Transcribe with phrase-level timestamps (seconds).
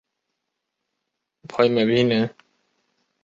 [1.47, 2.27] 跑去买冰淇淋